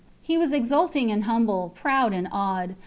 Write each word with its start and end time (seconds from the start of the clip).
He 0.19 0.35
was 0.35 0.51
exulting 0.51 1.11
and 1.11 1.25
humble, 1.25 1.69
proud 1.75 2.11
and 2.11 2.27
awed. 2.31 2.73